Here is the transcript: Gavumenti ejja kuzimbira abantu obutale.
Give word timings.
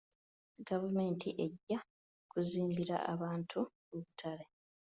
Gavumenti 0.67 1.27
ejja 1.45 1.79
kuzimbira 2.31 2.95
abantu 3.13 3.59
obutale. 3.91 4.45